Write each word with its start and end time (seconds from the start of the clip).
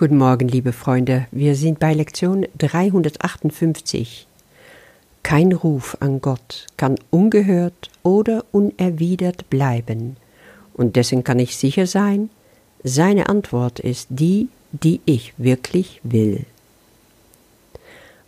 Guten 0.00 0.18
Morgen, 0.18 0.46
liebe 0.46 0.72
Freunde. 0.72 1.26
Wir 1.32 1.56
sind 1.56 1.80
bei 1.80 1.92
Lektion 1.92 2.46
358. 2.58 4.28
Kein 5.24 5.50
Ruf 5.50 5.96
an 5.98 6.20
Gott 6.20 6.66
kann 6.76 7.00
ungehört 7.10 7.90
oder 8.04 8.44
unerwidert 8.52 9.50
bleiben. 9.50 10.16
Und 10.72 10.94
dessen 10.94 11.24
kann 11.24 11.40
ich 11.40 11.56
sicher 11.56 11.88
sein, 11.88 12.30
seine 12.84 13.28
Antwort 13.28 13.80
ist 13.80 14.06
die, 14.10 14.50
die 14.70 15.00
ich 15.04 15.34
wirklich 15.36 16.00
will. 16.04 16.46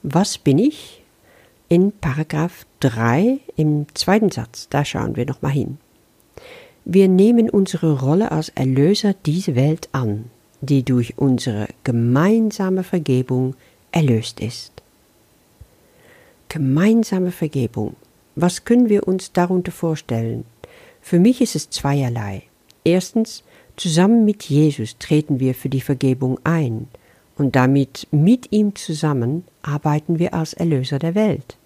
Was 0.03 0.39
bin 0.39 0.59
ich? 0.59 1.05
In 1.69 1.93
Paragraph 1.93 2.67
3 2.81 3.39
im 3.55 3.87
zweiten 3.95 4.33
Satz, 4.33 4.67
da 4.71 4.85
schauen 4.85 5.15
wir 5.15 5.25
nochmal 5.25 5.53
hin. 5.53 5.79
Wir 6.85 7.07
nehmen 7.07 7.49
unsere 7.49 8.01
Rolle 8.01 8.33
als 8.33 8.49
Erlöser 8.49 9.15
diese 9.25 9.55
Welt 9.55 9.89
an 9.93 10.25
die 10.61 10.83
durch 10.83 11.19
unsere 11.19 11.69
gemeinsame 11.85 12.83
Vergebung 12.83 13.55
erlöst 13.93 14.41
ist. 14.41 14.73
Gemeinsame 16.49 17.33
Vergebung. 17.33 17.97
Was 18.37 18.65
können 18.65 18.89
wir 18.89 19.07
uns 19.07 19.33
darunter 19.33 19.73
vorstellen? 19.73 20.45
Für 21.01 21.19
mich 21.19 21.41
ist 21.41 21.57
es 21.57 21.71
zweierlei. 21.71 22.43
Erstens, 22.85 23.45
zusammen 23.77 24.25
mit 24.25 24.45
Jesus 24.45 24.97
treten 24.99 25.41
wir 25.41 25.55
für 25.55 25.69
die 25.69 25.81
Vergebung 25.81 26.39
ein 26.45 26.89
und 27.37 27.57
damit 27.57 28.07
mit 28.11 28.53
ihm 28.53 28.75
zusammen 28.75 29.45
arbeiten 29.63 30.19
wir 30.19 30.35
als 30.35 30.53
Erlöser 30.53 30.99
der 30.99 31.15
Welt. 31.15 31.57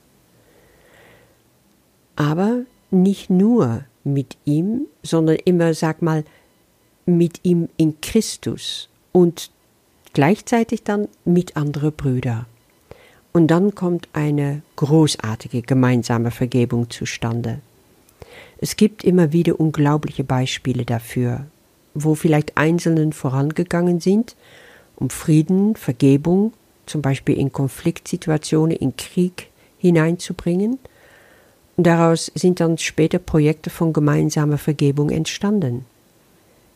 Aber 2.17 2.61
nicht 2.91 3.29
nur 3.31 3.85
mit 4.05 4.37
ihm, 4.45 4.87
sondern 5.03 5.37
immer, 5.45 5.75
sag 5.75 6.01
mal, 6.03 6.25
mit 7.07 7.41
ihm 7.43 7.69
in 7.77 8.01
Christus 8.01 8.89
und 9.13 9.51
gleichzeitig 10.13 10.83
dann 10.83 11.09
mit 11.25 11.57
anderen 11.57 11.93
Brüdern. 11.93 12.47
Und 13.33 13.49
dann 13.49 13.75
kommt 13.75 14.09
eine 14.13 14.63
großartige 14.77 15.63
gemeinsame 15.63 16.31
Vergebung 16.31 16.89
zustande. 16.91 17.61
Es 18.59 18.77
gibt 18.77 19.05
immer 19.05 19.33
wieder 19.33 19.59
unglaubliche 19.59 20.25
Beispiele 20.25 20.85
dafür, 20.85 21.47
wo 21.95 22.15
vielleicht 22.15 22.57
Einzelnen 22.57 23.13
vorangegangen 23.13 24.01
sind, 24.01 24.37
um 24.97 25.11
Frieden, 25.11 25.75
Vergebung, 25.75 26.53
zum 26.87 27.03
Beispiel 27.03 27.37
in 27.37 27.53
Konfliktsituationen, 27.53 28.77
in 28.77 28.97
Krieg 28.97 29.49
hineinzubringen. 29.79 30.79
Und 31.77 31.87
daraus 31.87 32.31
sind 32.35 32.61
dann 32.61 32.79
später 32.79 33.19
Projekte 33.19 33.71
von 33.71 33.93
gemeinsamer 33.93 34.59
Vergebung 34.59 35.11
entstanden. 35.11 35.87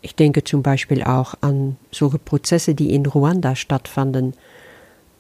Ich 0.01 0.15
denke 0.15 0.45
zum 0.45 0.63
Beispiel 0.63 1.03
auch 1.03 1.35
an 1.41 1.77
solche 1.91 2.19
Prozesse, 2.19 2.75
die 2.75 2.95
in 2.95 3.07
Ruanda 3.07 3.57
stattfanden, 3.57 4.35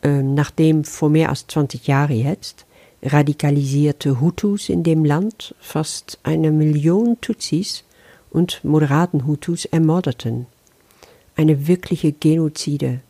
äh, 0.03 0.23
nachdem 0.23 0.85
vor 0.85 1.11
mehr 1.11 1.31
als 1.31 1.47
20 1.49 1.87
Jahren 1.89 2.17
jetzt 2.17 2.65
radikalisierte 3.03 4.21
Hutus 4.21 4.69
in 4.69 4.83
dem 4.83 5.05
Land 5.05 5.55
fast 5.61 6.19
eine 6.23 6.51
Million 6.51 7.21
Tutsis 7.21 7.85
und 8.31 8.65
moderaten 8.65 9.27
Hutus 9.27 9.65
ermordeten. 9.65 10.47
Eine 11.37 11.69
wirkliche 11.69 12.13
Genozide. 12.13 13.01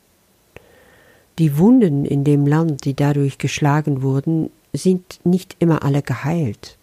Die 1.38 1.56
Wunden 1.56 2.04
in 2.04 2.24
dem 2.24 2.46
Land, 2.46 2.84
die 2.84 2.94
dadurch 2.94 3.38
geschlagen 3.38 4.02
wurden, 4.02 4.50
sind 4.72 5.20
nicht 5.24 5.56
immer 5.58 5.82
alle 5.82 6.02
geheilt. 6.02 6.76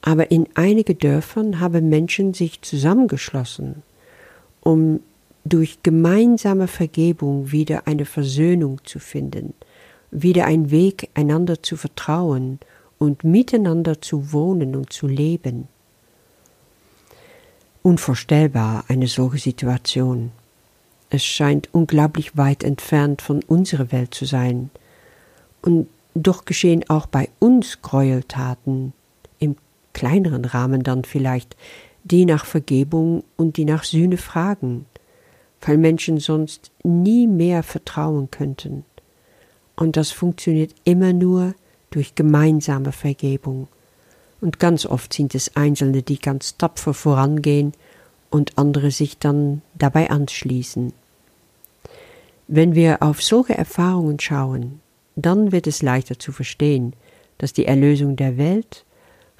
Aber 0.00 0.30
in 0.30 0.48
einigen 0.54 0.98
Dörfern 0.98 1.60
haben 1.60 1.88
Menschen 1.88 2.32
sich 2.32 2.62
zusammengeschlossen 2.62 3.82
um 4.62 5.00
durch 5.44 5.82
gemeinsame 5.82 6.68
Vergebung 6.68 7.52
wieder 7.52 7.86
eine 7.86 8.04
Versöhnung 8.04 8.80
zu 8.84 8.98
finden, 8.98 9.54
wieder 10.10 10.46
einen 10.46 10.70
Weg, 10.70 11.10
einander 11.14 11.62
zu 11.62 11.76
vertrauen 11.76 12.60
und 12.98 13.24
miteinander 13.24 14.00
zu 14.00 14.32
wohnen 14.32 14.76
und 14.76 14.92
zu 14.92 15.08
leben. 15.08 15.66
Unvorstellbar 17.82 18.84
eine 18.86 19.08
solche 19.08 19.38
Situation. 19.38 20.30
Es 21.10 21.24
scheint 21.24 21.68
unglaublich 21.72 22.36
weit 22.36 22.62
entfernt 22.62 23.20
von 23.20 23.42
unserer 23.42 23.90
Welt 23.90 24.14
zu 24.14 24.24
sein. 24.24 24.70
Und 25.60 25.88
doch 26.14 26.44
geschehen 26.44 26.88
auch 26.88 27.06
bei 27.06 27.28
uns 27.40 27.82
Gräueltaten, 27.82 28.92
im 29.40 29.56
kleineren 29.92 30.44
Rahmen 30.44 30.84
dann 30.84 31.04
vielleicht, 31.04 31.56
die 32.04 32.24
nach 32.24 32.44
Vergebung 32.44 33.24
und 33.36 33.56
die 33.56 33.64
nach 33.64 33.84
Sühne 33.84 34.16
fragen, 34.16 34.86
weil 35.60 35.78
Menschen 35.78 36.18
sonst 36.18 36.70
nie 36.82 37.26
mehr 37.26 37.62
vertrauen 37.62 38.30
könnten. 38.30 38.84
Und 39.76 39.96
das 39.96 40.10
funktioniert 40.10 40.74
immer 40.84 41.12
nur 41.12 41.54
durch 41.90 42.14
gemeinsame 42.14 42.92
Vergebung. 42.92 43.68
Und 44.40 44.58
ganz 44.58 44.86
oft 44.86 45.12
sind 45.12 45.34
es 45.34 45.56
Einzelne, 45.56 46.02
die 46.02 46.18
ganz 46.18 46.56
tapfer 46.56 46.94
vorangehen 46.94 47.72
und 48.30 48.58
andere 48.58 48.90
sich 48.90 49.18
dann 49.18 49.62
dabei 49.74 50.10
anschließen. 50.10 50.92
Wenn 52.48 52.74
wir 52.74 53.02
auf 53.02 53.22
solche 53.22 53.56
Erfahrungen 53.56 54.18
schauen, 54.18 54.80
dann 55.14 55.52
wird 55.52 55.66
es 55.66 55.82
leichter 55.82 56.18
zu 56.18 56.32
verstehen, 56.32 56.94
dass 57.38 57.52
die 57.52 57.66
Erlösung 57.66 58.16
der 58.16 58.36
Welt 58.36 58.84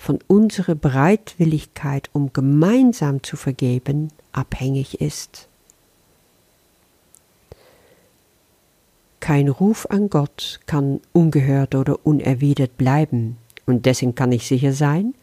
von 0.03 0.19
unserer 0.27 0.75
Bereitwilligkeit, 0.75 2.11
um 2.13 2.33
gemeinsam 2.33 3.23
zu 3.23 3.37
vergeben, 3.37 4.09
abhängig 4.33 5.01
ist. 5.01 5.47
Kein 9.21 9.49
Ruf 9.49 9.87
an 9.91 10.11
Gott 10.11 10.59
kann 10.67 11.01
ungehört 11.13 11.77
oder 11.77 12.05
unerwidert 12.05 12.77
bleiben, 12.77 13.37
und 13.65 13.87
dessen 13.87 14.17
kann 14.17 14.33
ich 14.33 14.49
sicher 14.49 14.73
sein, 14.73 15.15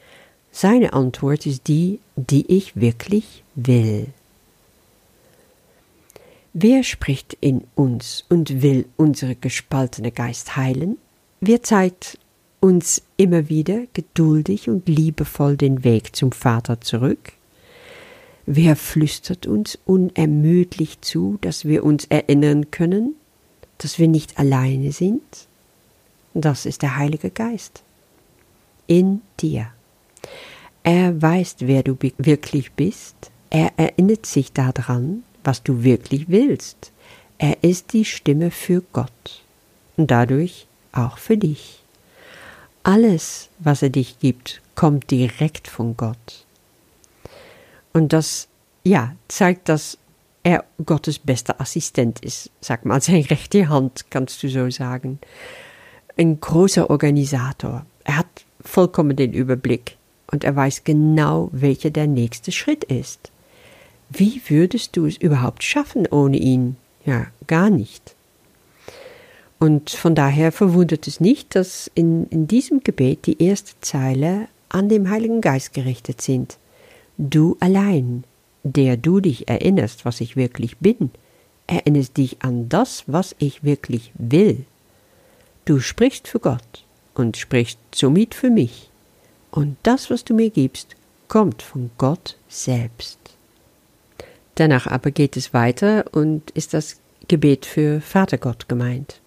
seine 0.54 0.94
Antwort 0.94 1.46
ist 1.46 1.68
die, 1.68 2.00
die 2.16 2.50
ich 2.50 2.78
wirklich 2.78 3.44
will. 3.56 4.08
Wer 6.54 6.84
spricht 6.84 7.38
in 7.42 7.66
uns 7.76 8.24
und 8.30 8.62
will 8.62 8.86
unsere 8.96 9.36
gespaltene 9.36 10.14
Geist 10.14 10.56
heilen? 10.56 10.98
Wer 11.42 11.64
zeigt 11.64 12.18
uns 12.60 13.02
immer 13.18 13.50
wieder 13.50 13.84
geduldig 13.94 14.70
und 14.70 14.88
liebevoll 14.88 15.58
den 15.58 15.84
Weg 15.84 16.16
zum 16.16 16.32
Vater 16.32 16.82
zurück? 16.82 17.34
Wer 18.46 18.76
flüstert 18.76 19.46
uns 19.46 19.78
unermüdlich 19.86 21.02
zu, 21.02 21.38
dass 21.42 21.66
wir 21.66 21.84
uns 21.84 22.06
erinnern 22.06 22.72
können, 22.72 23.16
dass 23.78 24.00
wir 24.00 24.08
nicht 24.08 24.40
alleine 24.40 24.92
sind? 24.92 25.22
Das 26.34 26.66
ist 26.66 26.82
der 26.82 26.98
Heilige 26.98 27.30
Geist. 27.30 27.84
In 28.88 29.22
dir. 29.40 29.68
Er 30.84 31.22
weiß, 31.22 31.58
wer 31.60 31.84
du 31.84 31.98
wirklich 32.18 32.72
bist. 32.72 33.16
Er 33.50 33.72
erinnert 33.78 34.26
sich 34.26 34.52
daran, 34.52 35.24
was 35.44 35.62
du 35.64 35.84
wirklich 35.84 36.30
willst. 36.30 36.92
Er 37.38 37.64
ist 37.64 37.94
die 37.94 38.06
Stimme 38.06 38.52
für 38.52 38.84
Gott 38.94 39.44
und 39.98 40.12
dadurch 40.12 40.68
auch 40.92 41.18
für 41.18 41.38
dich. 41.38 41.79
Alles, 42.84 43.50
was 43.60 43.82
er 43.82 43.90
dich 43.90 44.20
gibt, 44.20 44.62
kommt 44.76 45.12
direkt 45.12 45.68
von 45.68 45.98
Gott. 45.98 46.46
Und 47.94 48.14
das, 48.14 48.48
ja, 48.84 49.16
zeigt, 49.28 49.70
dass 49.70 49.98
er 50.44 50.64
Gottes 50.86 51.20
bester 51.20 51.60
Assistent 51.60 52.20
ist. 52.24 52.50
Sag 52.62 52.86
mal, 52.86 53.02
seine 53.02 53.30
rechte 53.30 53.70
Hand, 53.70 54.06
kannst 54.10 54.42
du 54.44 54.50
so 54.50 54.70
sagen. 54.70 55.20
Ein 56.18 56.40
großer 56.40 56.90
Organisator. 56.90 57.86
Er 58.04 58.18
hat 58.18 58.46
vollkommen 58.62 59.16
den 59.16 59.34
Überblick 59.34 59.98
und 60.32 60.44
er 60.44 60.56
weiß 60.56 60.84
genau, 60.84 61.50
welcher 61.52 61.90
der 61.90 62.08
nächste 62.08 62.52
Schritt 62.52 62.84
ist. 62.84 63.32
Wie 64.10 64.42
würdest 64.48 64.98
du 64.98 65.06
es 65.06 65.18
überhaupt 65.18 65.64
schaffen 65.64 66.08
ohne 66.08 66.38
ihn? 66.38 66.78
Ja, 67.06 67.28
gar 67.48 67.70
nicht. 67.70 68.16
Und 69.60 69.90
von 69.90 70.16
daher 70.16 70.52
verwundert 70.54 71.06
es 71.08 71.20
nicht, 71.20 71.54
dass 71.54 71.92
in, 71.94 72.28
in 72.28 72.48
diesem 72.48 72.82
Gebet 72.82 73.26
die 73.26 73.44
erste 73.44 73.74
Zeile 73.82 74.48
an 74.70 74.88
dem 74.88 75.10
Heiligen 75.10 75.42
Geist 75.42 75.74
gerichtet 75.74 76.22
sind. 76.22 76.58
Du 77.18 77.58
allein, 77.60 78.24
der 78.64 78.96
du 78.96 79.20
dich 79.20 79.50
erinnerst, 79.50 80.06
was 80.06 80.22
ich 80.22 80.38
wirklich 80.38 80.78
bin, 80.78 81.12
erinnerst 81.68 82.16
dich 82.16 82.38
an 82.42 82.70
das, 82.70 83.04
was 83.08 83.36
ich 83.40 83.64
wirklich 83.64 84.12
will. 84.18 84.66
Du 85.66 85.80
sprichst 85.80 86.28
für 86.28 86.40
Gott 86.40 86.86
und 87.14 87.36
sprichst 87.36 87.80
somit 87.94 88.34
für 88.34 88.50
mich. 88.50 88.90
Und 89.52 89.76
das, 89.84 90.10
was 90.10 90.24
du 90.24 90.34
mir 90.34 90.52
gibst, 90.52 90.96
kommt 91.28 91.62
von 91.62 91.92
Gott 91.98 92.38
selbst. 92.48 93.20
Danach 94.56 94.88
aber 94.88 95.12
geht 95.12 95.36
es 95.36 95.54
weiter 95.54 96.06
und 96.12 96.52
ist 96.52 96.74
das 96.74 97.00
Gebet 97.28 97.66
für 97.66 98.02
Vatergott 98.02 98.70
gemeint. 98.70 99.22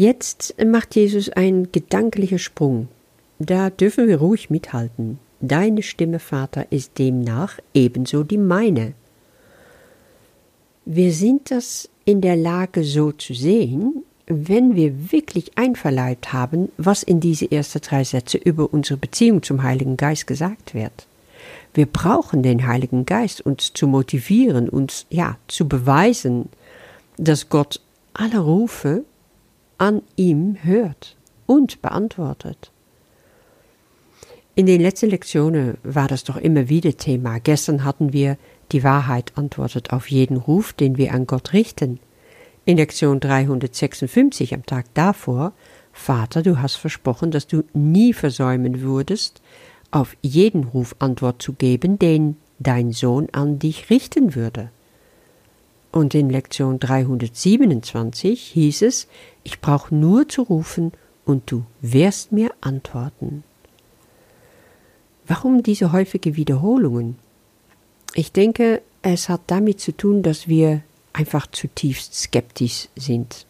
Jetzt 0.00 0.54
macht 0.64 0.96
Jesus 0.96 1.28
einen 1.28 1.72
gedanklichen 1.72 2.38
Sprung. 2.38 2.88
Da 3.38 3.68
dürfen 3.68 4.08
wir 4.08 4.16
ruhig 4.16 4.48
mithalten. 4.48 5.18
Deine 5.42 5.82
Stimme, 5.82 6.20
Vater, 6.20 6.64
ist 6.72 6.98
demnach 6.98 7.58
ebenso 7.74 8.22
die 8.22 8.38
meine. 8.38 8.94
Wir 10.86 11.12
sind 11.12 11.50
das 11.50 11.90
in 12.06 12.22
der 12.22 12.36
Lage 12.36 12.82
so 12.82 13.12
zu 13.12 13.34
sehen, 13.34 14.02
wenn 14.24 14.74
wir 14.74 15.12
wirklich 15.12 15.58
einverleibt 15.58 16.32
haben, 16.32 16.72
was 16.78 17.02
in 17.02 17.20
diese 17.20 17.52
ersten 17.52 17.82
drei 17.82 18.02
Sätze 18.02 18.38
über 18.38 18.72
unsere 18.72 18.96
Beziehung 18.96 19.42
zum 19.42 19.62
Heiligen 19.62 19.98
Geist 19.98 20.26
gesagt 20.26 20.72
wird. 20.72 21.06
Wir 21.74 21.84
brauchen 21.84 22.42
den 22.42 22.66
Heiligen 22.66 23.04
Geist, 23.04 23.42
uns 23.42 23.74
zu 23.74 23.86
motivieren, 23.86 24.70
uns 24.70 25.04
ja 25.10 25.36
zu 25.46 25.68
beweisen, 25.68 26.48
dass 27.18 27.50
Gott 27.50 27.82
alle 28.14 28.38
Rufe 28.38 29.04
an 29.80 30.02
ihm 30.16 30.58
hört 30.62 31.16
und 31.46 31.80
beantwortet. 31.80 32.70
In 34.54 34.66
den 34.66 34.82
letzten 34.82 35.08
Lektionen 35.08 35.78
war 35.82 36.06
das 36.06 36.22
doch 36.22 36.36
immer 36.36 36.68
wieder 36.68 36.94
Thema. 36.98 37.38
Gestern 37.38 37.82
hatten 37.82 38.12
wir 38.12 38.36
die 38.72 38.84
Wahrheit 38.84 39.32
antwortet 39.36 39.90
auf 39.90 40.10
jeden 40.10 40.36
Ruf, 40.36 40.74
den 40.74 40.98
wir 40.98 41.14
an 41.14 41.26
Gott 41.26 41.54
richten. 41.54 41.98
In 42.66 42.76
Lektion 42.76 43.20
356 43.20 44.52
am 44.52 44.66
Tag 44.66 44.84
davor, 44.92 45.54
Vater, 45.94 46.42
du 46.42 46.60
hast 46.60 46.74
versprochen, 46.76 47.30
dass 47.30 47.46
du 47.46 47.64
nie 47.72 48.12
versäumen 48.12 48.82
würdest, 48.82 49.40
auf 49.90 50.14
jeden 50.20 50.64
Ruf 50.64 50.94
Antwort 50.98 51.40
zu 51.40 51.54
geben, 51.54 51.98
den 51.98 52.36
dein 52.58 52.92
Sohn 52.92 53.28
an 53.32 53.58
dich 53.58 53.88
richten 53.88 54.34
würde. 54.34 54.68
Und 55.92 56.14
in 56.14 56.30
Lektion 56.30 56.78
327 56.78 58.40
hieß 58.40 58.82
es, 58.82 59.08
ich 59.44 59.60
brauche 59.60 59.94
nur 59.94 60.28
zu 60.28 60.42
rufen 60.42 60.92
und 61.24 61.50
du 61.50 61.64
wirst 61.80 62.32
mir 62.32 62.52
antworten. 62.60 63.44
Warum 65.26 65.62
diese 65.62 65.92
häufige 65.92 66.36
Wiederholungen? 66.36 67.16
Ich 68.14 68.32
denke, 68.32 68.82
es 69.02 69.28
hat 69.28 69.42
damit 69.46 69.80
zu 69.80 69.96
tun, 69.96 70.22
dass 70.22 70.48
wir 70.48 70.82
einfach 71.12 71.46
zutiefst 71.46 72.14
skeptisch 72.14 72.88
sind. 72.96 73.46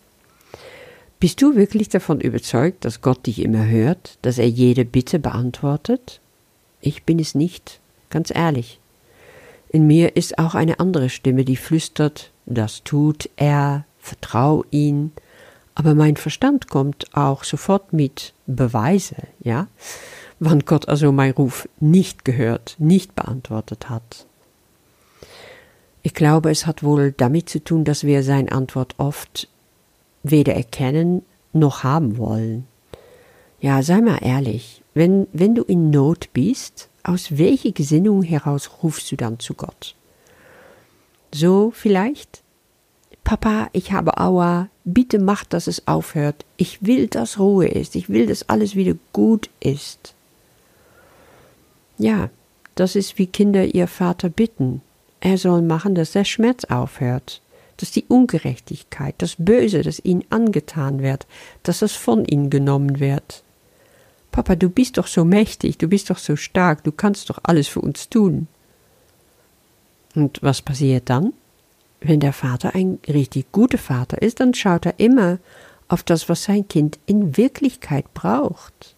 Bist 1.18 1.42
du 1.42 1.54
wirklich 1.54 1.88
davon 1.88 2.20
überzeugt, 2.20 2.84
dass 2.84 3.02
Gott 3.02 3.26
dich 3.26 3.40
immer 3.40 3.66
hört, 3.66 4.18
dass 4.22 4.38
er 4.38 4.48
jede 4.48 4.84
Bitte 4.84 5.18
beantwortet? 5.18 6.20
Ich 6.80 7.04
bin 7.04 7.18
es 7.18 7.34
nicht, 7.34 7.80
ganz 8.08 8.30
ehrlich. 8.34 8.78
In 9.68 9.86
mir 9.86 10.16
ist 10.16 10.38
auch 10.38 10.54
eine 10.54 10.80
andere 10.80 11.10
Stimme, 11.10 11.44
die 11.44 11.56
flüstert, 11.56 12.30
das 12.46 12.82
tut 12.84 13.28
er, 13.36 13.84
vertrau 13.98 14.64
ihn, 14.70 15.12
aber 15.74 15.94
mein 15.94 16.16
Verstand 16.16 16.68
kommt 16.68 17.14
auch 17.14 17.44
sofort 17.44 17.92
mit 17.92 18.34
Beweise, 18.46 19.16
ja, 19.40 19.68
wann 20.38 20.60
Gott 20.60 20.88
also 20.88 21.12
mein 21.12 21.32
Ruf 21.32 21.68
nicht 21.78 22.24
gehört, 22.24 22.76
nicht 22.78 23.14
beantwortet 23.14 23.88
hat. 23.88 24.26
Ich 26.02 26.14
glaube, 26.14 26.50
es 26.50 26.66
hat 26.66 26.82
wohl 26.82 27.12
damit 27.12 27.50
zu 27.50 27.62
tun, 27.62 27.84
dass 27.84 28.04
wir 28.04 28.22
seine 28.22 28.50
Antwort 28.52 28.94
oft 28.98 29.48
weder 30.22 30.54
erkennen 30.54 31.22
noch 31.52 31.84
haben 31.84 32.16
wollen. 32.16 32.66
Ja, 33.60 33.82
sei 33.82 34.00
mal 34.00 34.18
ehrlich, 34.22 34.82
wenn, 34.94 35.26
wenn 35.32 35.54
du 35.54 35.62
in 35.62 35.90
Not 35.90 36.30
bist, 36.32 36.88
aus 37.02 37.36
welcher 37.36 37.72
Gesinnung 37.72 38.22
heraus 38.22 38.70
rufst 38.82 39.12
du 39.12 39.16
dann 39.16 39.38
zu 39.38 39.54
Gott? 39.54 39.94
So 41.32 41.70
vielleicht? 41.70 42.42
Papa, 43.24 43.68
ich 43.72 43.92
habe 43.92 44.18
Aua, 44.18 44.68
bitte 44.84 45.18
mach, 45.18 45.44
dass 45.44 45.66
es 45.66 45.86
aufhört. 45.86 46.44
Ich 46.56 46.84
will, 46.84 47.06
dass 47.06 47.38
Ruhe 47.38 47.68
ist. 47.68 47.94
Ich 47.94 48.08
will, 48.08 48.26
dass 48.26 48.48
alles 48.48 48.74
wieder 48.74 48.94
gut 49.12 49.50
ist. 49.60 50.14
Ja, 51.98 52.30
das 52.74 52.96
ist 52.96 53.18
wie 53.18 53.26
Kinder 53.26 53.64
ihr 53.64 53.86
Vater 53.86 54.28
bitten. 54.28 54.82
Er 55.20 55.36
soll 55.36 55.62
machen, 55.62 55.94
dass 55.94 56.12
der 56.12 56.24
Schmerz 56.24 56.64
aufhört, 56.64 57.42
dass 57.76 57.90
die 57.90 58.04
Ungerechtigkeit, 58.08 59.14
das 59.18 59.36
Böse, 59.38 59.82
das 59.82 60.04
ihnen 60.04 60.24
angetan 60.30 61.02
wird, 61.02 61.26
dass 61.62 61.82
es 61.82 61.92
von 61.92 62.24
ihnen 62.24 62.48
genommen 62.48 62.98
wird. 63.00 63.42
Papa, 64.32 64.56
du 64.56 64.70
bist 64.70 64.96
doch 64.96 65.06
so 65.06 65.24
mächtig, 65.24 65.76
du 65.78 65.88
bist 65.88 66.08
doch 66.08 66.18
so 66.18 66.36
stark, 66.36 66.84
du 66.84 66.92
kannst 66.92 67.28
doch 67.30 67.40
alles 67.42 67.68
für 67.68 67.80
uns 67.80 68.08
tun. 68.08 68.46
Und 70.14 70.42
was 70.42 70.62
passiert 70.62 71.10
dann? 71.10 71.32
Wenn 72.00 72.20
der 72.20 72.32
Vater 72.32 72.74
ein 72.74 72.98
richtig 73.08 73.52
guter 73.52 73.78
Vater 73.78 74.22
ist, 74.22 74.40
dann 74.40 74.54
schaut 74.54 74.86
er 74.86 74.98
immer 74.98 75.38
auf 75.88 76.02
das, 76.02 76.28
was 76.28 76.44
sein 76.44 76.66
Kind 76.68 76.98
in 77.06 77.36
Wirklichkeit 77.36 78.12
braucht. 78.14 78.96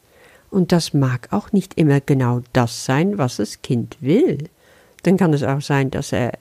Und 0.51 0.71
das 0.71 0.93
mag 0.93 1.29
auch 1.33 1.53
nicht 1.53 1.75
immer 1.75 2.01
genau 2.01 2.43
das 2.53 2.85
sein, 2.85 3.19
was 3.19 3.37
das 3.37 3.63
Kind 3.63 3.97
will. 4.01 4.49
Dann 5.03 5.17
kann 5.17 5.33
es 5.33 5.43
auch 5.43 5.63
sein, 5.63 5.91
dass 5.91 6.13
er 6.13 6.33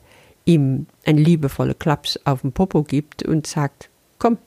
ihm 0.46 0.88
ein 1.06 1.18
liebevoller 1.18 1.74
Klaps 1.74 2.19
auf 2.25 2.42
den 2.42 2.52
Popo 2.52 2.84
gibt 2.84 3.24
und 3.24 3.48
sagt, 3.48 3.90
komm, 4.19 4.38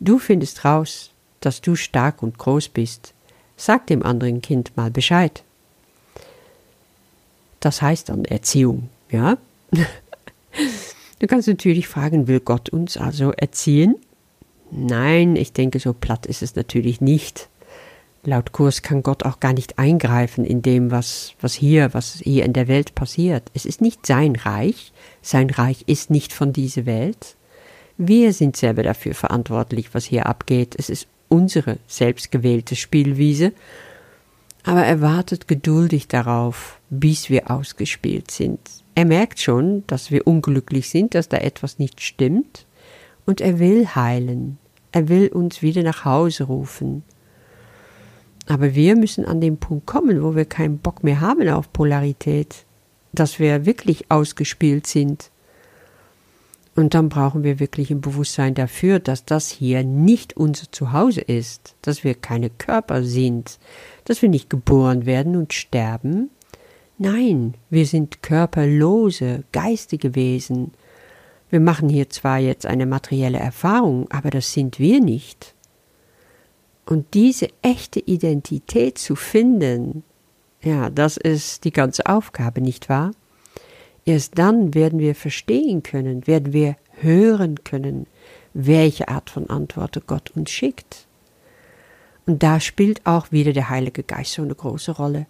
du 0.00 0.18
findest 0.18 0.64
raus, 0.64 1.10
dass 1.40 1.60
du 1.60 1.76
stark 1.76 2.22
und 2.22 2.38
groß 2.38 2.70
bist. 2.70 3.14
Sag 3.56 3.86
dem 3.86 4.02
anderen 4.02 4.42
Kind 4.42 4.76
mal 4.76 4.90
Bescheid. 4.90 5.44
Das 7.60 7.80
heißt 7.80 8.08
dann 8.08 8.24
Erziehung, 8.24 8.88
ja? 9.10 9.38
Du 11.22 11.28
kannst 11.28 11.46
natürlich 11.46 11.86
fragen, 11.86 12.26
will 12.26 12.40
Gott 12.40 12.68
uns 12.70 12.96
also 12.96 13.30
erziehen? 13.30 13.94
Nein, 14.72 15.36
ich 15.36 15.52
denke, 15.52 15.78
so 15.78 15.92
platt 15.92 16.26
ist 16.26 16.42
es 16.42 16.56
natürlich 16.56 17.00
nicht. 17.00 17.48
Laut 18.24 18.50
Kurs 18.50 18.82
kann 18.82 19.04
Gott 19.04 19.24
auch 19.24 19.38
gar 19.38 19.52
nicht 19.52 19.78
eingreifen 19.78 20.44
in 20.44 20.62
dem, 20.62 20.90
was, 20.90 21.34
was 21.40 21.54
hier, 21.54 21.94
was 21.94 22.14
hier 22.14 22.44
in 22.44 22.52
der 22.52 22.66
Welt 22.66 22.96
passiert. 22.96 23.52
Es 23.54 23.66
ist 23.66 23.80
nicht 23.80 24.04
sein 24.04 24.34
Reich. 24.34 24.92
Sein 25.22 25.48
Reich 25.50 25.84
ist 25.86 26.10
nicht 26.10 26.32
von 26.32 26.52
dieser 26.52 26.86
Welt. 26.86 27.36
Wir 27.96 28.32
sind 28.32 28.56
selber 28.56 28.82
dafür 28.82 29.14
verantwortlich, 29.14 29.94
was 29.94 30.06
hier 30.06 30.26
abgeht. 30.26 30.74
Es 30.76 30.90
ist 30.90 31.06
unsere 31.28 31.78
selbstgewählte 31.86 32.74
Spielwiese. 32.74 33.52
Aber 34.64 34.82
er 34.82 35.00
wartet 35.00 35.46
geduldig 35.46 36.08
darauf, 36.08 36.80
bis 36.90 37.30
wir 37.30 37.48
ausgespielt 37.48 38.32
sind. 38.32 38.81
Er 38.94 39.04
merkt 39.04 39.40
schon, 39.40 39.84
dass 39.86 40.10
wir 40.10 40.26
unglücklich 40.26 40.90
sind, 40.90 41.14
dass 41.14 41.28
da 41.28 41.38
etwas 41.38 41.78
nicht 41.78 42.00
stimmt. 42.00 42.66
Und 43.24 43.40
er 43.40 43.58
will 43.58 43.86
heilen. 43.86 44.58
Er 44.90 45.08
will 45.08 45.28
uns 45.28 45.62
wieder 45.62 45.82
nach 45.82 46.04
Hause 46.04 46.44
rufen. 46.44 47.02
Aber 48.46 48.74
wir 48.74 48.96
müssen 48.96 49.24
an 49.24 49.40
den 49.40 49.56
Punkt 49.56 49.86
kommen, 49.86 50.22
wo 50.22 50.34
wir 50.34 50.44
keinen 50.44 50.78
Bock 50.78 51.04
mehr 51.04 51.20
haben 51.20 51.48
auf 51.48 51.72
Polarität, 51.72 52.64
dass 53.12 53.38
wir 53.38 53.64
wirklich 53.64 54.10
ausgespielt 54.10 54.86
sind. 54.86 55.30
Und 56.74 56.94
dann 56.94 57.08
brauchen 57.08 57.44
wir 57.44 57.60
wirklich 57.60 57.90
ein 57.90 58.00
Bewusstsein 58.00 58.54
dafür, 58.54 58.98
dass 58.98 59.24
das 59.24 59.48
hier 59.48 59.84
nicht 59.84 60.36
unser 60.36 60.72
Zuhause 60.72 61.20
ist, 61.20 61.76
dass 61.82 62.02
wir 62.02 62.14
keine 62.14 62.50
Körper 62.50 63.04
sind, 63.04 63.58
dass 64.04 64.22
wir 64.22 64.30
nicht 64.30 64.48
geboren 64.48 65.06
werden 65.06 65.36
und 65.36 65.52
sterben. 65.52 66.30
Nein, 67.04 67.54
wir 67.68 67.84
sind 67.84 68.22
körperlose, 68.22 69.42
geistige 69.50 70.14
Wesen. 70.14 70.70
Wir 71.50 71.58
machen 71.58 71.88
hier 71.88 72.08
zwar 72.10 72.38
jetzt 72.38 72.64
eine 72.64 72.86
materielle 72.86 73.40
Erfahrung, 73.40 74.08
aber 74.12 74.30
das 74.30 74.52
sind 74.52 74.78
wir 74.78 75.00
nicht. 75.00 75.56
Und 76.86 77.12
diese 77.14 77.48
echte 77.60 77.98
Identität 77.98 78.98
zu 78.98 79.16
finden, 79.16 80.04
ja, 80.62 80.90
das 80.90 81.16
ist 81.16 81.64
die 81.64 81.72
ganze 81.72 82.06
Aufgabe, 82.06 82.60
nicht 82.60 82.88
wahr? 82.88 83.10
Erst 84.04 84.38
dann 84.38 84.72
werden 84.72 85.00
wir 85.00 85.16
verstehen 85.16 85.82
können, 85.82 86.28
werden 86.28 86.52
wir 86.52 86.76
hören 87.00 87.64
können, 87.64 88.06
welche 88.54 89.08
Art 89.08 89.28
von 89.28 89.50
Antwort 89.50 90.00
Gott 90.06 90.30
uns 90.36 90.52
schickt. 90.52 91.08
Und 92.26 92.44
da 92.44 92.60
spielt 92.60 93.04
auch 93.04 93.32
wieder 93.32 93.52
der 93.52 93.70
Heilige 93.70 94.04
Geist 94.04 94.34
so 94.34 94.42
eine 94.42 94.54
große 94.54 94.92
Rolle. 94.92 95.26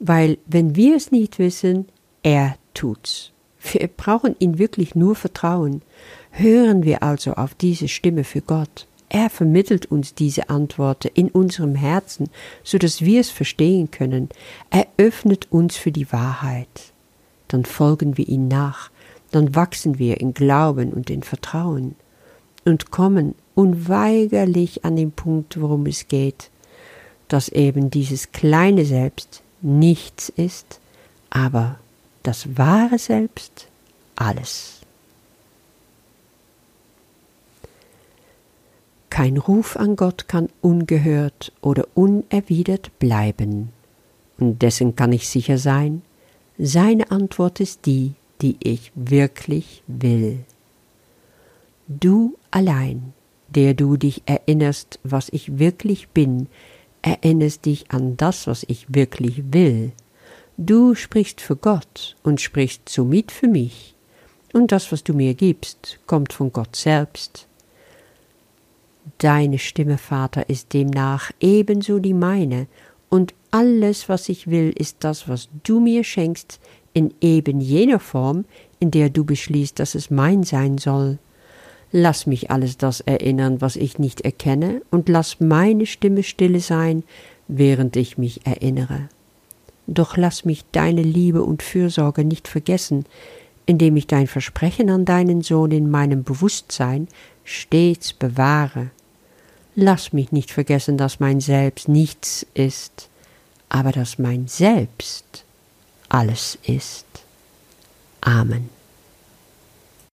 Weil 0.00 0.38
wenn 0.46 0.76
wir 0.76 0.96
es 0.96 1.12
nicht 1.12 1.38
wissen, 1.38 1.86
er 2.22 2.56
tut's. 2.74 3.32
Wir 3.72 3.88
brauchen 3.88 4.36
ihn 4.38 4.58
wirklich 4.58 4.94
nur 4.94 5.14
vertrauen. 5.14 5.82
Hören 6.30 6.82
wir 6.82 7.02
also 7.02 7.34
auf 7.34 7.54
diese 7.54 7.88
Stimme 7.88 8.24
für 8.24 8.42
Gott. 8.42 8.86
Er 9.08 9.30
vermittelt 9.30 9.86
uns 9.86 10.14
diese 10.14 10.50
Antworten 10.50 11.08
in 11.14 11.28
unserem 11.28 11.76
Herzen, 11.76 12.30
so 12.64 12.78
dass 12.78 13.02
wir 13.02 13.20
es 13.20 13.30
verstehen 13.30 13.90
können. 13.90 14.28
Er 14.70 14.86
öffnet 14.96 15.52
uns 15.52 15.76
für 15.76 15.92
die 15.92 16.10
Wahrheit. 16.12 16.92
Dann 17.46 17.64
folgen 17.64 18.16
wir 18.16 18.28
ihm 18.28 18.48
nach, 18.48 18.90
dann 19.30 19.54
wachsen 19.54 19.98
wir 20.00 20.20
in 20.20 20.34
Glauben 20.34 20.92
und 20.92 21.10
in 21.10 21.22
Vertrauen 21.22 21.94
und 22.64 22.90
kommen 22.90 23.36
unweigerlich 23.54 24.84
an 24.84 24.96
den 24.96 25.12
Punkt, 25.12 25.60
worum 25.60 25.86
es 25.86 26.08
geht, 26.08 26.50
dass 27.28 27.48
eben 27.48 27.90
dieses 27.90 28.32
kleine 28.32 28.84
Selbst 28.84 29.43
nichts 29.64 30.28
ist, 30.28 30.78
aber 31.30 31.78
das 32.22 32.56
wahre 32.56 32.98
Selbst 32.98 33.66
alles. 34.14 34.80
Kein 39.10 39.36
Ruf 39.36 39.76
an 39.76 39.96
Gott 39.96 40.28
kann 40.28 40.48
ungehört 40.60 41.52
oder 41.60 41.86
unerwidert 41.94 42.98
bleiben. 42.98 43.70
Und 44.38 44.62
dessen 44.62 44.96
kann 44.96 45.12
ich 45.12 45.28
sicher 45.28 45.58
sein, 45.58 46.02
seine 46.58 47.10
Antwort 47.10 47.60
ist 47.60 47.86
die, 47.86 48.14
die 48.42 48.56
ich 48.60 48.90
wirklich 48.94 49.82
will. 49.86 50.40
Du 51.86 52.36
allein, 52.50 53.12
der 53.48 53.74
du 53.74 53.96
dich 53.96 54.22
erinnerst, 54.26 54.98
was 55.04 55.28
ich 55.28 55.58
wirklich 55.58 56.08
bin, 56.08 56.48
erinnerst 57.04 57.66
dich 57.66 57.90
an 57.90 58.16
das, 58.16 58.46
was 58.46 58.64
ich 58.66 58.86
wirklich 58.88 59.52
will. 59.52 59.92
Du 60.56 60.94
sprichst 60.94 61.40
für 61.40 61.56
Gott 61.56 62.16
und 62.22 62.40
sprichst 62.40 62.88
somit 62.88 63.30
für 63.30 63.48
mich, 63.48 63.94
und 64.54 64.72
das, 64.72 64.90
was 64.90 65.04
du 65.04 65.12
mir 65.12 65.34
gibst, 65.34 65.98
kommt 66.06 66.32
von 66.32 66.52
Gott 66.52 66.76
selbst. 66.76 67.46
Deine 69.18 69.58
Stimme, 69.58 69.98
Vater, 69.98 70.48
ist 70.48 70.72
demnach 70.72 71.30
ebenso 71.40 71.98
die 71.98 72.14
meine, 72.14 72.68
und 73.10 73.34
alles, 73.50 74.08
was 74.08 74.28
ich 74.28 74.48
will, 74.48 74.72
ist 74.76 74.98
das, 75.00 75.28
was 75.28 75.48
du 75.62 75.80
mir 75.80 76.04
schenkst, 76.04 76.58
in 76.94 77.12
eben 77.20 77.60
jener 77.60 78.00
Form, 78.00 78.44
in 78.80 78.90
der 78.90 79.10
du 79.10 79.24
beschließt, 79.24 79.78
dass 79.78 79.94
es 79.94 80.10
mein 80.10 80.42
sein 80.42 80.78
soll. 80.78 81.18
Lass 81.96 82.26
mich 82.26 82.50
alles 82.50 82.76
das 82.76 83.02
erinnern, 83.02 83.60
was 83.60 83.76
ich 83.76 84.00
nicht 84.00 84.22
erkenne, 84.22 84.82
und 84.90 85.08
lass 85.08 85.38
meine 85.38 85.86
Stimme 85.86 86.24
stille 86.24 86.58
sein, 86.58 87.04
während 87.46 87.94
ich 87.94 88.18
mich 88.18 88.44
erinnere. 88.44 89.08
Doch 89.86 90.16
lass 90.16 90.44
mich 90.44 90.64
deine 90.72 91.02
Liebe 91.02 91.44
und 91.44 91.62
Fürsorge 91.62 92.24
nicht 92.24 92.48
vergessen, 92.48 93.04
indem 93.64 93.96
ich 93.96 94.08
dein 94.08 94.26
Versprechen 94.26 94.90
an 94.90 95.04
deinen 95.04 95.42
Sohn 95.42 95.70
in 95.70 95.88
meinem 95.88 96.24
Bewusstsein 96.24 97.06
stets 97.44 98.12
bewahre. 98.12 98.90
Lass 99.76 100.12
mich 100.12 100.32
nicht 100.32 100.50
vergessen, 100.50 100.98
dass 100.98 101.20
mein 101.20 101.40
Selbst 101.40 101.86
nichts 101.86 102.44
ist, 102.54 103.08
aber 103.68 103.92
dass 103.92 104.18
mein 104.18 104.48
Selbst 104.48 105.44
alles 106.08 106.58
ist. 106.64 107.06
Amen. 108.20 108.68